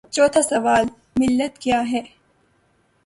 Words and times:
چوتھا 0.13 0.41
سوال: 0.49 0.85
ملت 1.19 1.53
کیاہے؟ 1.63 2.01